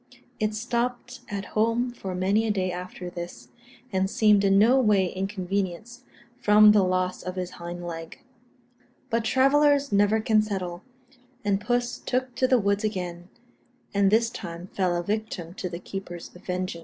[0.39, 3.49] It stopped at home for many a day after this,
[3.93, 6.05] and seemed in no way inconvenienced
[6.39, 8.19] from the loss of its hind leg.
[9.11, 10.81] But travellers never can settle,
[11.45, 13.29] and puss took to the woods again,
[13.93, 16.79] and this time fell a victim to the keeper's vengeance.